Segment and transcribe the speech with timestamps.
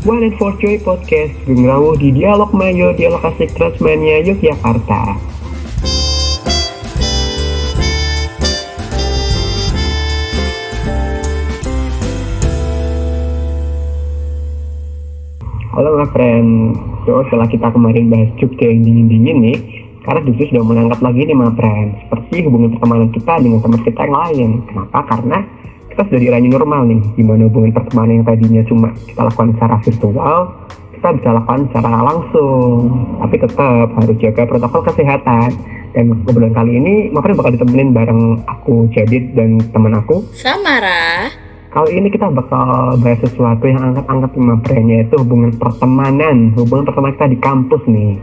[0.00, 5.12] One and for Joy Podcast Gengrawuh di Dialog Mayo Dialog Asik Transmania Yogyakarta
[15.76, 19.58] Halo my friend, so setelah kita kemarin bahas Jogja yang dingin-dingin nih,
[20.08, 24.00] karena justru sudah menangkap lagi nih my friend, seperti hubungan pertemanan kita dengan teman kita
[24.08, 24.50] yang lain.
[24.64, 24.98] Kenapa?
[25.12, 25.38] Karena
[25.90, 30.38] kita sudah di normal nih, gimana hubungan pertemanan yang tadinya cuma kita lakukan secara virtual,
[30.94, 32.78] kita bisa lakukan secara langsung.
[33.20, 35.50] Tapi tetap harus jaga protokol kesehatan.
[35.90, 40.22] Dan obrolan kali ini, makanya bakal ditemenin bareng aku, Jadid, dan teman aku.
[40.30, 41.26] Samara.
[41.74, 44.30] Kali ini kita bakal bahas sesuatu yang angkat-angkat
[44.62, 48.18] brandnya itu hubungan pertemanan, hubungan pertemanan kita di kampus nih.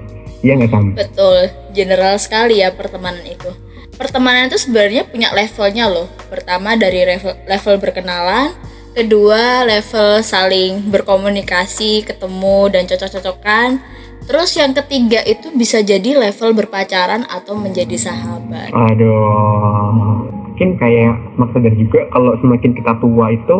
[0.47, 0.85] Iya nggak Sam?
[0.95, 1.39] Betul,
[1.75, 3.66] general sekali ya pertemanan itu.
[3.97, 6.05] Pertemanan itu sebenarnya punya levelnya loh.
[6.29, 8.53] Pertama dari level, level berkenalan,
[8.93, 13.81] kedua level saling berkomunikasi, ketemu dan cocok-cocokan.
[14.27, 18.69] Terus yang ketiga itu bisa jadi level berpacaran atau menjadi sahabat.
[18.69, 23.57] Aduh, mungkin kayak Mas sadar juga kalau semakin kita tua itu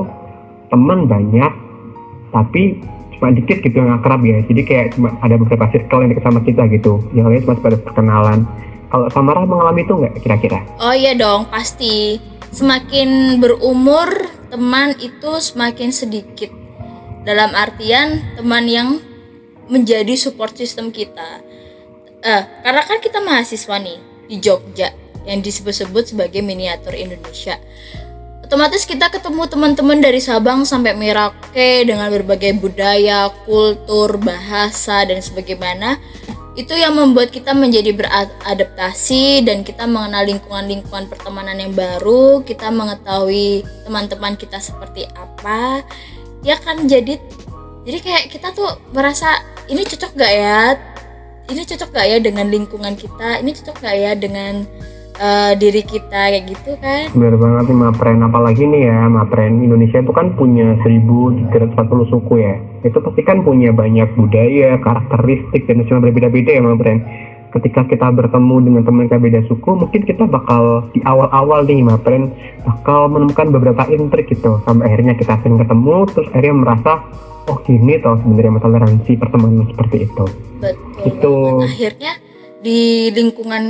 [0.68, 1.52] teman banyak,
[2.36, 2.84] tapi
[3.18, 4.44] cuma dikit gitu yang akrab ya.
[4.46, 7.02] Jadi kayak cuma ada beberapa circle yang dekat sama kita gitu.
[7.16, 8.40] Yang lain cuma pada perkenalan.
[8.88, 10.60] Kalau Samara mengalami itu nggak kira-kira?
[10.80, 12.20] Oh iya dong, pasti.
[12.52, 14.08] Semakin berumur,
[14.48, 16.50] teman itu semakin sedikit.
[17.28, 19.04] Dalam artian teman yang
[19.68, 21.44] menjadi support system kita.
[22.24, 24.00] Eh, karena kan kita mahasiswa nih
[24.32, 24.96] di Jogja
[25.28, 27.60] yang disebut-sebut sebagai miniatur Indonesia.
[28.48, 36.00] Otomatis kita ketemu teman-teman dari Sabang sampai Merauke dengan berbagai budaya, kultur, bahasa dan sebagaimana.
[36.58, 43.62] Itu yang membuat kita menjadi beradaptasi dan kita mengenal lingkungan-lingkungan pertemanan yang baru, kita mengetahui
[43.86, 45.86] teman-teman kita seperti apa.
[46.42, 47.22] Ya kan jadi
[47.86, 49.38] jadi kayak kita tuh merasa
[49.70, 50.76] ini cocok gak ya
[51.48, 54.68] ini cocok gak ya dengan lingkungan kita ini cocok gak ya dengan
[55.18, 57.10] uh, diri kita kayak gitu kan.
[57.14, 62.56] Benar banget nih Mapren apalagi nih ya Mapren Indonesia itu kan punya 1340 suku ya.
[62.86, 67.00] Itu pasti kan punya banyak budaya karakteristik dan semua berbeda-beda ya Mapren
[67.48, 72.30] ketika kita bertemu dengan teman kita beda suku mungkin kita bakal di awal-awal nih Mapren
[72.64, 74.62] bakal menemukan beberapa intrik gitu.
[74.64, 76.92] Sampai akhirnya kita sering ketemu terus akhirnya merasa
[77.48, 80.26] oh gini toh sebenarnya toleransi pertemanan seperti itu.
[80.60, 81.02] Betul.
[81.08, 82.14] Itu akhirnya
[82.62, 83.64] di lingkungan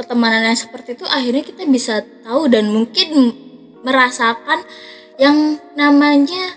[0.00, 3.36] pertemanan yang seperti itu akhirnya kita bisa tahu dan mungkin
[3.84, 4.64] merasakan
[5.20, 6.56] yang namanya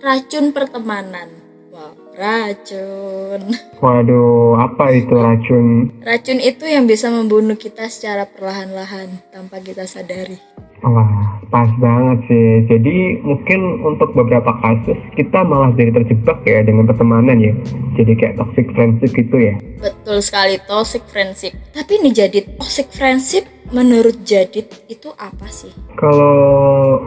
[0.00, 1.28] racun pertemanan.
[1.68, 3.52] Wow, racun.
[3.84, 5.92] Waduh, apa itu racun?
[6.00, 10.40] Racun itu yang bisa membunuh kita secara perlahan-lahan tanpa kita sadari.
[10.84, 12.48] Wah, pas banget sih.
[12.68, 17.56] Jadi mungkin untuk beberapa kasus kita malah jadi terjebak ya dengan pertemanan ya.
[17.96, 19.54] Jadi kayak toxic friendship gitu ya.
[19.80, 21.56] Betul sekali toxic friendship.
[21.72, 25.72] Tapi nih jadi toxic friendship menurut Jadid itu apa sih?
[25.96, 27.00] Kalau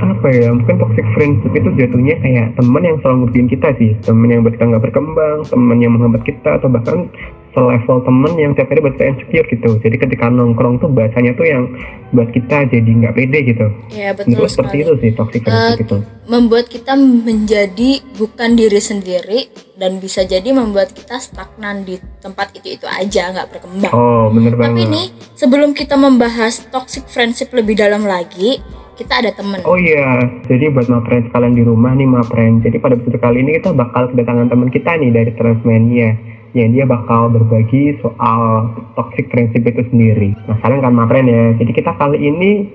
[0.00, 4.28] apa ya mungkin toxic friendship itu jatuhnya kayak teman yang selalu ngertiin kita sih teman
[4.28, 7.08] yang buat kita nggak berkembang teman yang menghambat kita atau bahkan
[7.50, 9.70] selevel temen yang tiap hari kita insecure gitu.
[9.82, 11.66] Jadi ketika nongkrong tuh bahasanya tuh yang
[12.14, 13.66] buat kita jadi nggak pede gitu.
[13.94, 19.98] Ya betul seperti itu sih toxic uh, gitu membuat kita menjadi bukan diri sendiri dan
[19.98, 23.90] bisa jadi membuat kita stagnan di tempat itu itu aja nggak berkembang.
[23.90, 24.86] Oh bener banget.
[24.86, 28.62] tapi nih sebelum kita membahas toxic friendship lebih dalam lagi
[28.94, 29.58] kita ada temen.
[29.66, 32.62] Oh iya, jadi buat ma friends kalian di rumah nih ma friends.
[32.62, 36.82] Jadi pada episode kali ini kita bakal kedatangan teman kita nih dari Transmania yang dia
[36.82, 40.34] bakal berbagi soal toxic friendship itu sendiri.
[40.50, 41.54] Nah, sekarang kan Mapren ya.
[41.62, 42.66] Jadi kita kali ini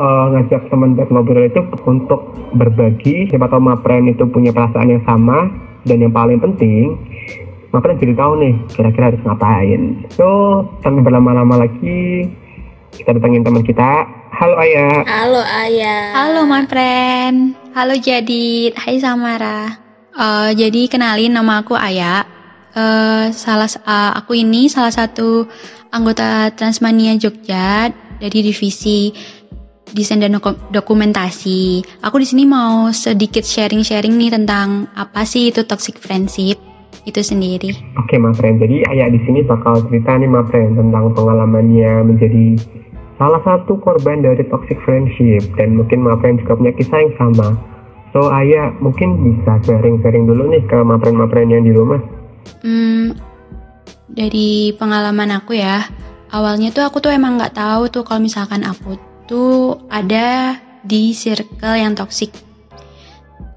[0.00, 3.28] uh, ngajak teman buat ngobrol itu untuk berbagi.
[3.28, 5.52] Siapa tahu Mapren itu punya perasaan yang sama
[5.84, 6.96] dan yang paling penting
[7.70, 9.80] Mapren jadi tahu nih kira-kira harus ngapain.
[10.10, 10.26] So,
[10.82, 12.26] sambil berlama-lama lagi
[12.90, 14.08] kita datangin teman kita.
[14.34, 15.06] Halo Ayah.
[15.06, 16.02] Halo Ayah.
[16.16, 17.54] Halo Mapren.
[17.76, 18.74] Halo Jadid.
[18.74, 19.78] Hai Samara.
[20.10, 22.39] Uh, jadi kenalin nama aku Ayah
[22.74, 25.46] uh, salah uh, aku ini salah satu
[25.90, 27.90] anggota Transmania Jogja
[28.20, 29.10] dari divisi
[29.90, 30.38] desain dan
[30.70, 31.82] dokumentasi.
[32.06, 36.58] Aku di sini mau sedikit sharing-sharing nih tentang apa sih itu toxic friendship
[37.08, 37.74] itu sendiri.
[37.98, 38.56] Oke, okay, Friend.
[38.60, 42.60] Jadi Ayah di sini bakal cerita nih, Friend, tentang pengalamannya menjadi
[43.16, 47.48] salah satu korban dari toxic friendship dan mungkin Friend juga punya kisah yang sama.
[48.10, 52.19] So, Ayah mungkin bisa sharing-sharing dulu nih ke Friend yang di rumah.
[52.60, 53.16] Hmm,
[54.10, 55.86] dari pengalaman aku ya,
[56.34, 58.98] awalnya tuh aku tuh emang nggak tahu tuh kalau misalkan aku
[59.30, 62.34] tuh ada di circle yang toxic.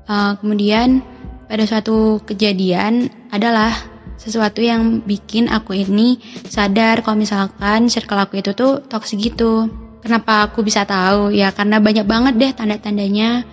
[0.06, 1.00] Uh, kemudian
[1.48, 3.72] pada suatu kejadian adalah
[4.20, 9.68] sesuatu yang bikin aku ini sadar kalau misalkan circle aku itu tuh toxic gitu.
[10.04, 11.32] Kenapa aku bisa tahu?
[11.32, 13.48] Ya karena banyak banget deh tanda-tandanya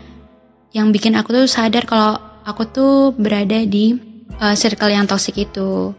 [0.74, 5.90] yang bikin aku tuh sadar kalau aku tuh berada di uh, circle yang toxic itu.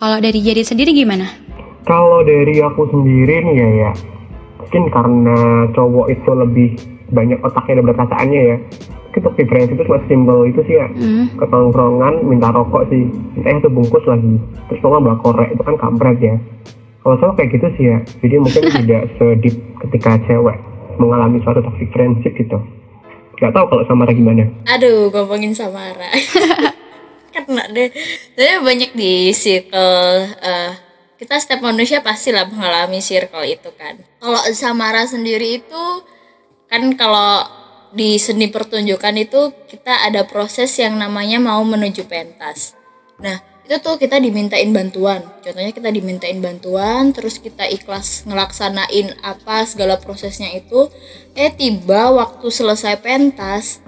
[0.00, 1.28] Kalau dari jadi sendiri gimana?
[1.84, 3.90] Kalau dari aku sendiri nih ya ya,
[4.56, 5.36] mungkin karena
[5.76, 6.68] cowok itu lebih
[7.12, 8.56] banyak otaknya dan perasaannya ya.
[9.10, 10.86] Kita difference itu cuma simbol itu sih ya.
[10.86, 11.34] Mm.
[11.36, 13.10] ketongkrongan minta rokok sih.
[13.42, 14.38] Eh itu bungkus lagi.
[14.70, 16.38] Terus kalau bawa korek itu kan kampret ya.
[17.02, 17.98] Kalau saya kayak gitu sih ya.
[18.22, 20.56] Jadi mungkin tidak sedip ketika cewek
[21.02, 22.56] mengalami suatu toxic friendship gitu.
[23.40, 24.46] Gak tahu kalau Samara gimana.
[24.68, 26.12] Aduh ngomongin Samara
[27.32, 27.90] kena deh
[28.36, 30.72] tapi banyak di circle uh,
[31.16, 35.84] kita setiap manusia pasti lah mengalami circle itu kan kalau Samara sendiri itu
[36.70, 37.60] kan kalau
[37.90, 42.78] di seni pertunjukan itu kita ada proses yang namanya mau menuju pentas.
[43.18, 45.26] Nah, itu tuh kita dimintain bantuan.
[45.42, 50.86] Contohnya kita dimintain bantuan, terus kita ikhlas ngelaksanain apa segala prosesnya itu.
[51.34, 53.82] Eh tiba waktu selesai pentas,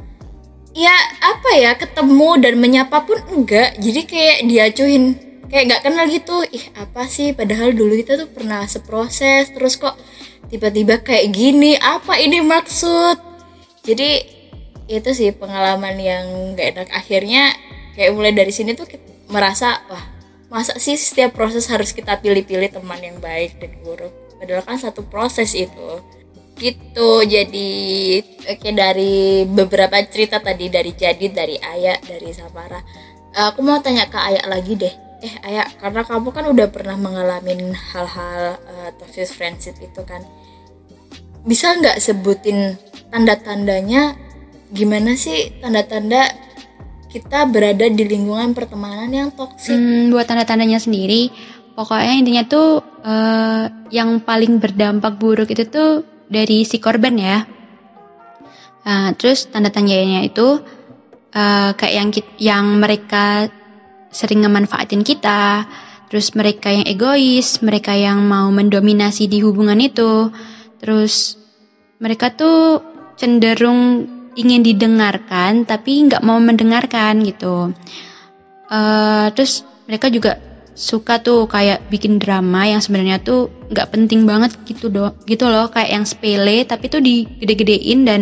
[0.73, 3.77] ya apa ya ketemu dan menyapa pun enggak.
[3.77, 5.05] Jadi kayak diacuhin
[5.53, 6.37] kayak nggak kenal gitu.
[6.49, 7.37] Ih apa sih?
[7.37, 9.95] Padahal dulu kita tuh pernah seproses, terus kok
[10.53, 13.17] tiba-tiba kayak gini apa ini maksud
[13.89, 14.21] jadi
[14.85, 17.57] itu sih pengalaman yang gak enak akhirnya
[17.97, 18.85] kayak mulai dari sini tuh
[19.33, 20.05] merasa wah
[20.53, 25.01] masa sih setiap proses harus kita pilih-pilih teman yang baik dan buruk padahal kan satu
[25.09, 26.05] proses itu
[26.57, 27.25] gitu.
[27.25, 27.71] Jadi
[28.49, 32.81] oke dari beberapa cerita tadi dari jadi dari Ayah dari Samara.
[33.33, 34.95] Aku mau tanya ke Ayah lagi deh.
[35.23, 40.21] Eh Ayah karena kamu kan udah pernah mengalami hal-hal uh, toxic friendship itu kan.
[41.43, 42.77] Bisa nggak sebutin
[43.11, 44.15] tanda-tandanya?
[44.73, 46.33] Gimana sih tanda-tanda
[47.13, 49.77] kita berada di lingkungan pertemanan yang toksik?
[49.77, 51.29] Hmm, buat tanda-tandanya sendiri,
[51.77, 57.45] pokoknya intinya tuh uh, yang paling berdampak buruk itu tuh dari si korban ya.
[58.83, 60.59] Nah, terus tanda-tandanya itu
[61.37, 62.09] uh, kayak yang
[62.41, 63.53] yang mereka
[64.09, 65.69] sering ngemanfaatin kita,
[66.09, 70.33] terus mereka yang egois, mereka yang mau mendominasi di hubungan itu,
[70.83, 71.37] terus
[72.03, 72.83] mereka tuh
[73.15, 77.71] cenderung ingin didengarkan tapi nggak mau mendengarkan gitu.
[78.73, 80.41] Uh, terus mereka juga
[80.73, 85.69] suka tuh kayak bikin drama yang sebenarnya tuh nggak penting banget gitu do gitu loh.
[85.69, 88.21] Kayak yang sepele tapi tuh digede-gedein dan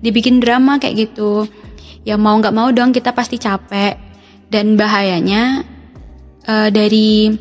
[0.00, 1.46] dibikin drama kayak gitu.
[2.02, 3.96] Ya mau nggak mau dong kita pasti capek.
[4.52, 5.64] Dan bahayanya
[6.44, 7.32] uh, dari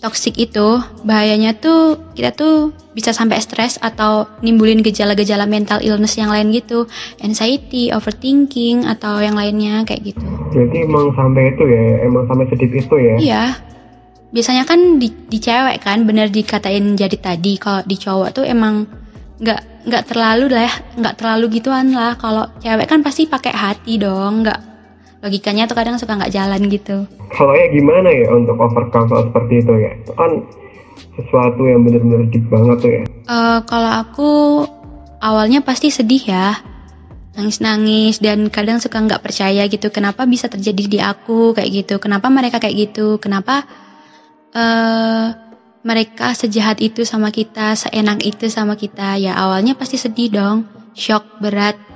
[0.00, 6.30] toxic itu bahayanya tuh kita tuh bisa sampai stres atau nimbulin gejala-gejala mental illness yang
[6.30, 6.86] lain gitu,
[7.22, 10.29] anxiety, overthinking atau yang lainnya kayak gitu.
[10.50, 13.16] Jadi emang sampai itu ya, emang sampai sedih itu ya?
[13.18, 13.44] Iya.
[14.30, 18.86] Biasanya kan di, di cewek kan bener dikatain jadi tadi, kalau di cowok tuh emang
[19.42, 22.14] nggak nggak terlalu lah, ya, nggak terlalu gituan lah.
[22.14, 24.60] Kalau cewek kan pasti pakai hati dong, nggak
[25.20, 27.04] logikanya tuh kadang suka nggak jalan gitu.
[27.34, 29.90] Kalau ya gimana ya untuk overcome soal seperti itu ya?
[29.98, 30.30] Itu kan
[31.18, 33.02] sesuatu yang benar-benar deep banget tuh ya.
[33.26, 34.30] Uh, kalau aku
[35.20, 36.56] awalnya pasti sedih ya,
[37.36, 39.90] nangis-nangis dan kadang suka nggak percaya gitu.
[39.94, 41.94] Kenapa bisa terjadi di aku kayak gitu?
[42.02, 43.16] Kenapa mereka kayak gitu?
[43.22, 43.64] Kenapa
[44.54, 45.26] uh,
[45.80, 49.16] mereka sejahat itu sama kita, seenak itu sama kita?
[49.16, 51.90] Ya awalnya pasti sedih dong, shock berat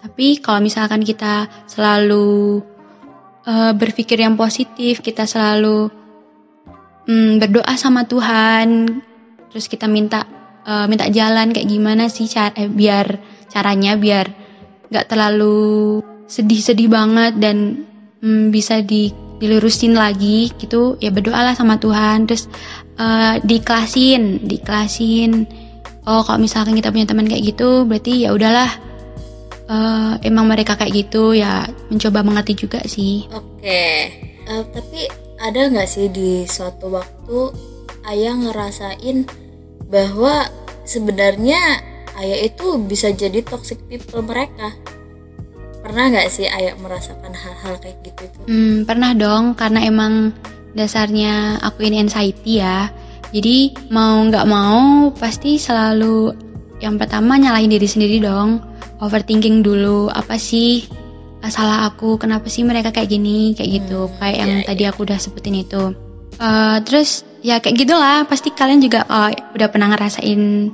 [0.00, 2.64] tapi kalau misalkan kita selalu
[3.44, 5.92] uh, berpikir yang positif, kita selalu
[7.04, 9.00] um, berdoa sama Tuhan,
[9.52, 10.24] terus kita minta
[10.64, 13.20] uh, minta jalan kayak gimana sih cara eh, biar
[13.52, 14.32] caranya biar
[14.90, 17.86] nggak terlalu sedih-sedih banget dan
[18.22, 22.44] um, bisa di dilurusin lagi gitu ya berdoalah sama Tuhan terus
[23.00, 25.48] uh, diklasin diklasin
[26.04, 28.68] oh kalau misalkan kita punya teman kayak gitu berarti ya udahlah
[29.70, 33.30] uh, emang mereka kayak gitu ya mencoba mengerti juga sih.
[33.30, 33.96] Oke, okay.
[34.50, 35.00] uh, eh, tapi
[35.40, 37.38] ada nggak sih di suatu waktu
[38.10, 39.24] ayah ngerasain
[39.88, 40.50] bahwa
[40.84, 41.80] sebenarnya
[42.20, 44.76] ayah itu bisa jadi toxic people mereka?
[45.80, 48.38] Pernah nggak sih ayah merasakan hal-hal kayak gitu itu?
[48.44, 50.36] Hmm, pernah dong, karena emang
[50.76, 52.92] dasarnya aku ini anxiety ya.
[53.32, 56.34] Jadi mau nggak mau pasti selalu
[56.80, 58.64] yang pertama nyalahin diri sendiri dong
[59.04, 60.88] overthinking dulu apa sih
[61.48, 64.90] salah aku kenapa sih mereka kayak gini kayak gitu hmm, kayak yang yeah, tadi yeah.
[64.92, 65.96] aku udah sebutin itu
[66.36, 70.68] uh, terus ya kayak gitulah pasti kalian juga kalau udah pernah ngerasain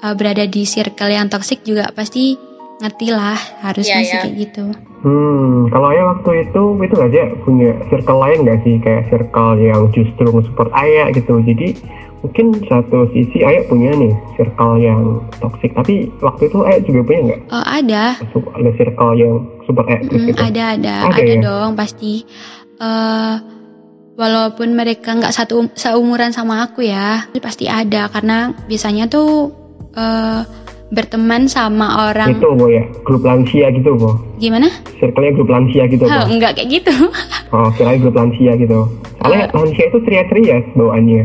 [0.00, 2.36] uh, berada di circle yang toxic juga pasti
[2.80, 4.22] ngerti lah harusnya Iya, sih iya.
[4.22, 4.64] kayak gitu.
[5.00, 9.56] Hmm, kalau Ayah waktu itu itu nggak aja punya circle lain nggak sih kayak circle
[9.56, 11.40] yang justru nge-support Ayah gitu.
[11.40, 11.76] Jadi
[12.20, 17.20] mungkin satu sisi Ayah punya nih circle yang toxic, tapi waktu itu Ayah juga punya
[17.26, 17.40] nggak?
[17.48, 18.04] Oh ada,
[18.56, 20.40] Ada circle yang support Ayah Mm, gitu?
[20.40, 21.40] ada ada Ada ada ya?
[21.40, 22.12] dong pasti.
[22.76, 23.34] Eh
[24.16, 29.52] walaupun mereka nggak satu um- seumuran sama aku ya, tapi pasti ada karena biasanya tuh
[29.92, 30.42] eh
[30.90, 34.18] berteman sama orang Itu Bo ya, grup lansia gitu Bo.
[34.36, 34.66] gimana?
[34.98, 36.22] Circle-nya grup lansia gitu Oh, Bo.
[36.28, 36.94] enggak kayak gitu.
[37.50, 38.86] Oh, kirain grup lansia gitu.
[39.18, 41.22] Soalnya lansia itu teriak-teriak bawaannya.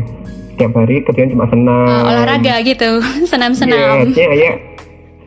[0.50, 1.86] Setiap hari kerjaan cuma senam.
[1.86, 3.78] Eh, olahraga gitu, Iya, senam-senam.
[4.02, 4.54] artinya Ayah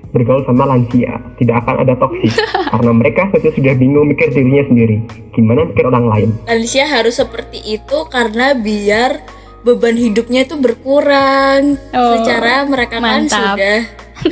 [0.09, 1.19] bergaul sama lansia.
[1.35, 2.35] Tidak akan ada toksik.
[2.75, 4.97] karena mereka saja sudah bingung mikir dirinya sendiri.
[5.31, 6.29] Gimana mikir orang lain.
[6.47, 9.19] lansia harus seperti itu karena biar
[9.61, 13.55] beban hidupnya itu berkurang Oh, secara mereka kan mantap.
[13.55, 13.77] sudah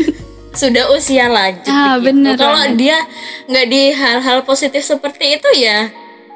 [0.62, 2.98] sudah usia lanjut Ah, bener kalau dia
[3.46, 5.92] nggak di hal-hal positif seperti itu ya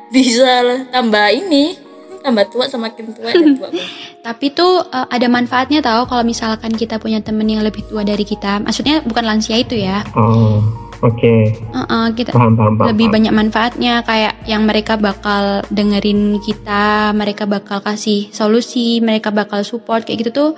[0.08, 0.52] bisa
[0.90, 1.80] tambah ini
[2.22, 3.70] tambah tua semakin tua dan tua.
[4.28, 8.22] Tapi tuh eh, ada manfaatnya tahu kalau misalkan kita punya temen yang lebih tua dari
[8.22, 8.62] kita.
[8.62, 10.06] Maksudnya bukan lansia itu ya.
[10.14, 10.62] Oh,
[11.02, 11.34] oke.
[11.52, 12.88] Eh-eh, kita Paham, paham, paham.
[12.94, 13.16] lebih paham.
[13.18, 20.06] banyak manfaatnya kayak yang mereka bakal dengerin kita, mereka bakal kasih solusi, mereka bakal support
[20.06, 20.50] kayak gitu tuh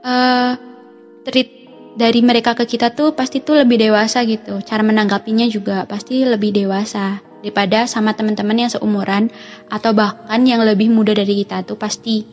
[0.00, 0.56] eh
[1.26, 1.48] treat
[1.90, 4.62] dari mereka ke kita tuh pasti tuh lebih dewasa gitu.
[4.62, 9.28] Cara menanggapinya juga pasti lebih dewasa daripada sama teman-teman yang seumuran
[9.68, 12.24] atau bahkan yang lebih muda dari kita tuh pasti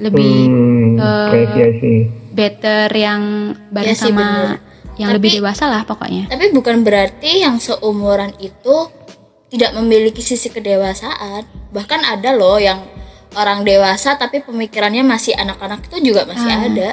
[0.00, 1.98] lebih Hmm, eh, I see, I see.
[2.32, 3.22] better yang
[3.68, 4.69] bareng sih, sama bener.
[5.00, 6.28] Yang Tapi- lebih dewasa lah pokoknya.
[6.28, 8.76] tapi bukan berarti yang seumuran itu
[9.48, 12.84] tidak memiliki sisi kedewasaan bahkan ada loh yang
[13.32, 16.66] orang dewasa tapi pemikirannya masih anak-anak itu juga masih Ah.
[16.66, 16.90] ada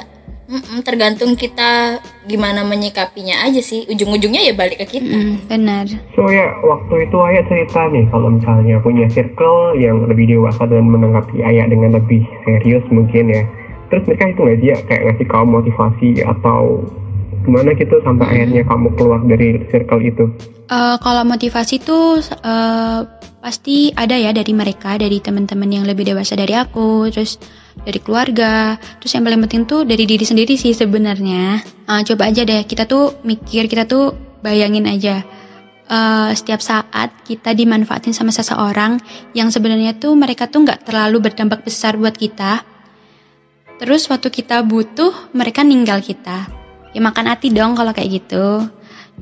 [0.48, 5.84] Mm-mm, tergantung kita gimana menyikapinya aja sih ujung-ujungnya ya balik ke kita Mm-mm, benar.
[6.16, 10.88] So ya, waktu itu Ayah cerita nih kalau misalnya punya circle yang lebih dewasa dan
[10.88, 13.44] menanggapi Ayah dengan lebih serius mungkin ya.
[13.86, 16.80] Terus mereka itu nggak dia kayak ngasih kamu motivasi atau
[17.46, 20.24] gimana gitu sampai akhirnya kamu keluar dari circle itu?
[20.68, 23.00] Eh, kalau motivasi tuh eh,
[23.38, 27.38] pasti ada ya dari mereka, dari teman-teman yang lebih dewasa dari aku, terus
[27.86, 31.62] dari keluarga, terus yang paling penting tuh dari diri sendiri sih sebenarnya.
[31.64, 34.12] Eh, coba aja deh kita tuh mikir, kita tuh
[34.44, 35.24] bayangin aja.
[35.88, 39.00] eh, setiap saat kita dimanfaatin sama seseorang
[39.32, 42.60] yang sebenarnya tuh mereka tuh nggak terlalu berdampak besar buat kita.
[43.78, 46.57] Terus waktu kita butuh mereka ninggal kita.
[46.90, 48.64] Ya makan hati dong kalau kayak gitu.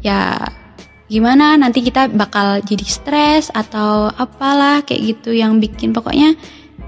[0.01, 0.39] Ya
[1.07, 6.35] gimana nanti kita bakal jadi stres atau apalah kayak gitu yang bikin pokoknya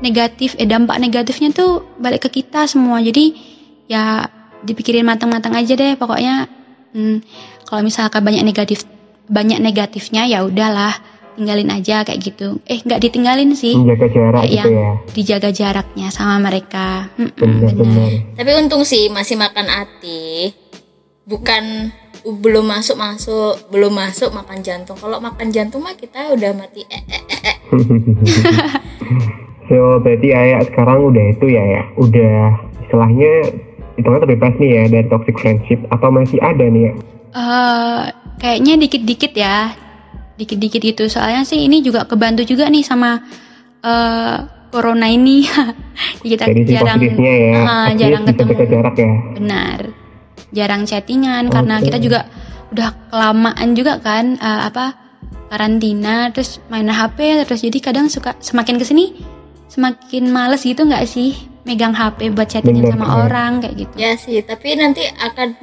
[0.01, 2.99] negatif eh dampak negatifnya tuh balik ke kita semua.
[2.99, 3.35] Jadi
[3.87, 4.27] ya
[4.61, 6.51] dipikirin matang-matang aja deh pokoknya.
[6.89, 7.21] Hmm,
[7.65, 8.83] kalau misalkan banyak negatif
[9.29, 10.97] banyak negatifnya ya udahlah
[11.37, 12.59] tinggalin aja kayak gitu.
[12.67, 13.79] Eh nggak ditinggalin sih.
[13.79, 14.91] Menjaga jarak Kayak gitu ya.
[15.15, 17.07] dijaga jaraknya sama mereka.
[17.15, 18.11] Mm-mm, Benar-benar.
[18.35, 20.51] tapi untung sih masih makan hati
[21.29, 21.93] bukan
[22.25, 27.05] belum masuk masuk belum masuk makan jantung kalau makan jantung mah kita udah mati eh,
[27.07, 27.57] eh, eh, eh.
[29.69, 32.37] so berarti Ayah sekarang udah itu ya ya, udah
[32.89, 33.33] istilahnya
[34.01, 36.93] hitungan terbebas nih ya dari toxic friendship atau masih ada nih ya?
[37.35, 38.03] Eh,
[38.41, 39.75] kayaknya dikit-dikit ya,
[40.41, 41.05] dikit-dikit gitu.
[41.11, 43.21] Soalnya sih ini juga kebantu juga nih sama
[43.85, 44.37] eh
[44.71, 45.45] corona ini.
[46.23, 48.53] Kita sisi jarang, ya, least jarang ketemu.
[48.71, 49.13] jarak ya.
[49.35, 49.81] benar,
[50.53, 51.91] jarang chattingan karena Oke.
[51.91, 52.21] kita juga
[52.73, 54.97] udah kelamaan juga kan eh, apa
[55.49, 59.17] karantina, terus main HP terus jadi kadang suka semakin ke sini
[59.73, 63.21] semakin males gitu nggak sih megang HP buat chattingan sama bener.
[63.29, 63.95] orang kayak gitu.
[63.97, 65.57] ya sih tapi nanti akan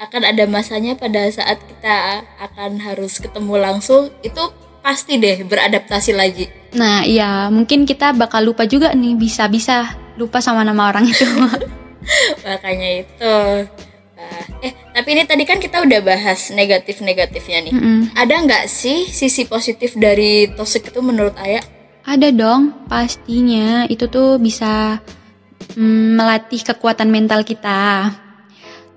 [0.00, 4.40] akan ada masanya pada saat kita akan harus ketemu langsung itu
[4.84, 10.66] pasti deh beradaptasi lagi Nah, iya, mungkin kita bakal lupa juga nih, bisa-bisa lupa sama
[10.66, 11.22] nama orang itu.
[12.44, 13.34] makanya itu
[14.24, 18.00] Nah, eh tapi ini tadi kan kita udah bahas negatif negatifnya nih Mm-mm.
[18.16, 21.64] ada nggak sih sisi positif dari toxic itu menurut Ayah
[22.04, 25.00] Ada dong, pastinya itu tuh bisa
[25.72, 28.12] mm, melatih kekuatan mental kita.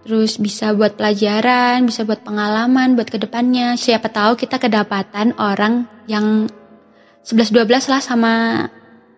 [0.04, 3.80] Terus bisa buat pelajaran, bisa buat pengalaman, buat ke depannya.
[3.80, 6.52] Siapa tahu kita kedapatan orang yang
[7.24, 8.34] 11-12 lah sama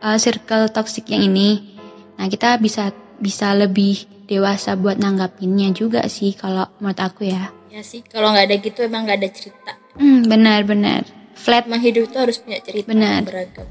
[0.01, 1.77] uh, circle toxic yang ini.
[2.17, 7.51] Nah, kita bisa bisa lebih dewasa buat nanggapinnya juga sih kalau menurut aku ya.
[7.69, 11.03] ya sih kalau nggak ada gitu emang nggak ada cerita Hmm, benar-benar.
[11.35, 13.19] Flat emang hidup itu harus punya cerita Benar.
[13.19, 13.67] yang beragam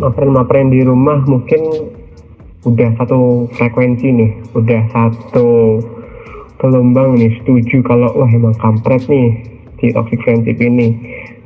[0.00, 1.60] Mapren-mapren di rumah mungkin
[2.64, 5.80] udah satu frekuensi nih, udah satu
[6.60, 9.32] gelombang nih setuju kalau wah emang kampret nih
[9.80, 10.92] si toxic friendship ini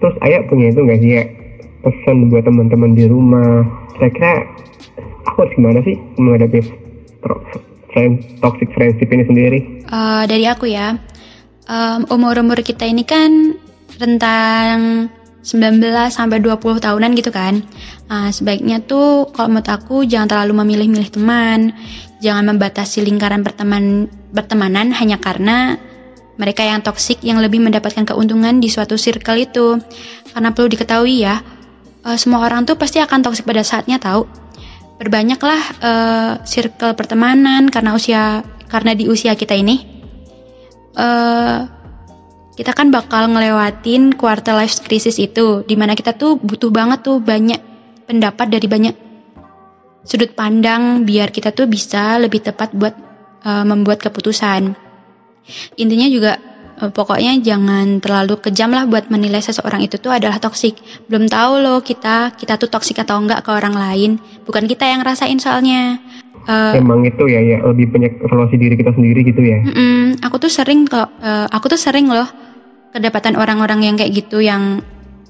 [0.02, 1.24] terus ayah punya itu nggak sih ya
[1.86, 3.62] pesan buat teman-teman di rumah
[3.94, 4.42] kira-kira
[5.30, 6.58] aku harus gimana sih menghadapi
[8.42, 10.98] toxic friendship ini sendiri uh, dari aku ya
[11.68, 13.56] um, umur-umur kita ini kan
[13.98, 15.08] rentang
[15.44, 17.60] 19 sampai 20 tahunan gitu kan.
[18.08, 21.76] Nah, sebaiknya tuh kalau menurut aku jangan terlalu memilih-milih teman,
[22.24, 25.76] jangan membatasi lingkaran berteman bertemanan hanya karena
[26.40, 29.78] mereka yang toksik yang lebih mendapatkan keuntungan di suatu circle itu.
[30.32, 31.44] Karena perlu diketahui ya,
[32.08, 34.24] uh, semua orang tuh pasti akan toksik pada saatnya tahu.
[34.94, 39.82] Berbanyaklah uh, circle pertemanan karena usia karena di usia kita ini
[40.94, 41.66] uh,
[42.54, 47.18] kita kan bakal ngelewatin quarter life crisis itu, di mana kita tuh butuh banget tuh
[47.18, 47.58] banyak
[48.06, 48.94] pendapat dari banyak
[50.06, 52.94] sudut pandang biar kita tuh bisa lebih tepat buat
[53.42, 54.78] uh, membuat keputusan.
[55.74, 56.38] Intinya juga
[56.74, 60.78] pokoknya jangan terlalu kejam lah buat menilai seseorang itu tuh adalah toksik.
[61.10, 64.10] Belum tahu loh kita kita tuh toksik atau enggak ke orang lain,
[64.44, 65.98] bukan kita yang rasain soalnya.
[66.44, 69.64] Uh, Emang itu ya ya lebih banyak evaluasi diri kita sendiri gitu ya.
[69.64, 72.28] Mm -mm, aku tuh sering kok, uh, aku tuh sering loh
[72.94, 74.84] kedapatan orang-orang yang kayak gitu yang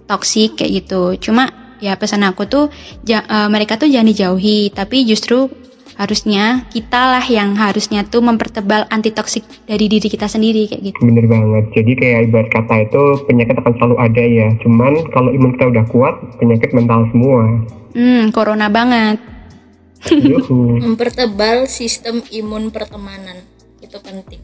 [0.05, 1.49] toksik kayak gitu cuma
[1.81, 2.69] ya pesan aku tuh
[3.09, 5.49] ja, uh, mereka tuh jangan dijauhi tapi justru
[5.95, 10.99] harusnya kita lah yang harusnya tuh mempertebal anti toksik dari diri kita sendiri kayak gitu.
[11.03, 11.65] Bener banget.
[11.75, 14.49] Jadi kayak ibarat kata itu penyakit akan selalu ada ya.
[14.63, 17.43] Cuman kalau imun kita udah kuat, penyakit mental semua.
[17.95, 19.23] Hmm, corona banget.
[20.85, 23.41] mempertebal sistem imun pertemanan
[23.81, 24.43] itu penting.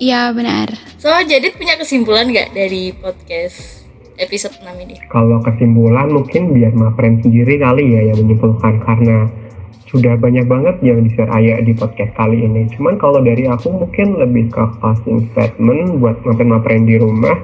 [0.00, 0.74] Iya benar.
[0.98, 3.86] So jadi punya kesimpulan nggak dari podcast
[4.18, 4.98] episode 6 ini?
[5.10, 9.30] Kalau kesimpulan mungkin biar friend sendiri kali ya yang menyimpulkan karena
[9.94, 12.66] sudah banyak banget yang di Ayah di podcast kali ini.
[12.74, 17.38] Cuman kalau dari aku mungkin lebih ke closing statement buat ma friend di rumah.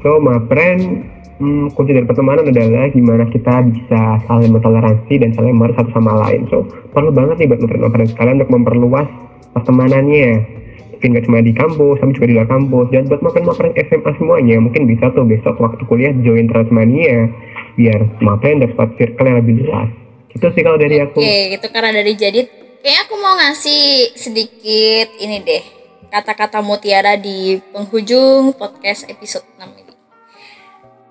[0.00, 0.16] So
[0.48, 1.04] friend
[1.36, 6.16] hmm, kunci dari pertemanan adalah gimana kita bisa saling mentoleransi dan saling mengerti satu sama
[6.24, 6.48] lain.
[6.48, 6.64] So
[6.96, 7.60] perlu banget nih buat
[7.92, 9.08] friend sekalian untuk memperluas
[9.52, 10.56] pertemanannya
[10.98, 14.58] mungkin gak cuma di kampus tapi juga di luar kampus dan buat makan-makan SMA semuanya
[14.58, 17.30] mungkin bisa tuh besok waktu kuliah join Transmania
[17.78, 21.18] biar makan dapat circle yang lebih luas itu sih kalau dari aku.
[21.20, 22.40] Oke itu karena dari jadi
[22.84, 25.64] kayak aku mau ngasih sedikit ini deh.
[26.08, 29.94] Kata-kata mutiara di penghujung podcast episode 6 ini.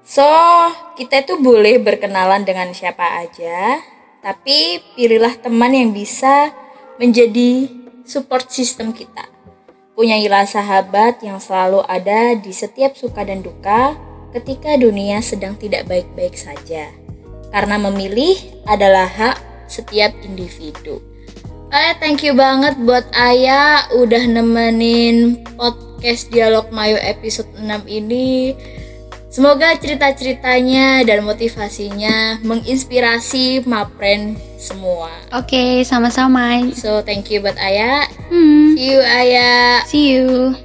[0.01, 0.25] So
[0.97, 3.77] kita itu boleh berkenalan dengan siapa aja
[4.27, 6.51] tapi pilihlah teman yang bisa
[6.97, 7.69] menjadi
[8.03, 9.23] support system kita.
[9.93, 13.97] Punyailah sahabat yang selalu ada di setiap suka dan duka
[14.34, 16.91] ketika dunia sedang tidak baik-baik saja.
[17.51, 18.36] Karena memilih
[18.67, 21.03] adalah hak setiap individu.
[21.67, 28.55] Ayah thank you banget buat Ayah udah nemenin podcast Dialog Mayo episode 6 ini.
[29.27, 35.12] Semoga cerita-ceritanya dan motivasinya menginspirasi Mapren semua.
[35.36, 36.63] Oke, okay, sama-sama.
[36.71, 38.07] So, thank you buat Ayah.
[38.31, 38.79] Hmm.
[38.79, 39.83] See you, Ayah.
[39.83, 40.55] See you.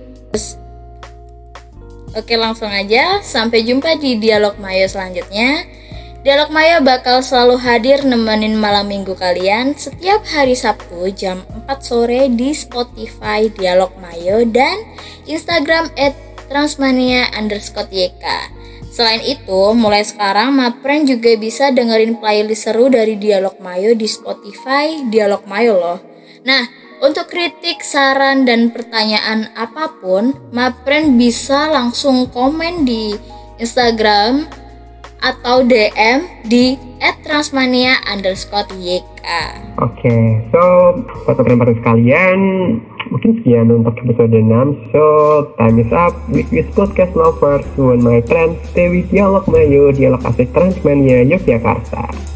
[2.14, 3.18] Oke, langsung aja.
[3.26, 5.66] Sampai jumpa di Dialog Mayo selanjutnya.
[6.22, 12.30] Dialog Mayo bakal selalu hadir nemenin malam minggu kalian setiap hari Sabtu jam 4 sore
[12.30, 14.86] di Spotify Dialog Mayo dan
[15.26, 16.14] Instagram at
[16.46, 17.90] Transmania underscore.
[18.94, 25.02] Selain itu, mulai sekarang Mapren juga bisa dengerin playlist seru dari Dialog Mayo di Spotify
[25.10, 25.98] Dialog Mayo loh.
[26.46, 26.70] Nah,
[27.02, 33.10] untuk kritik, saran, dan pertanyaan apa pun, Mapren bisa langsung komen di
[33.58, 34.61] Instagram
[35.22, 36.76] atau DM di
[37.22, 39.22] @transmania underscore YK.
[39.78, 40.60] Oke, okay, so
[41.24, 42.38] buat teman-teman sekalian,
[43.10, 45.02] mungkin sekian untuk episode 6 so
[45.56, 46.14] time is up.
[46.30, 52.31] With this podcast lovers when my friends stay with dialog mayo dialog asik transmania Yogyakarta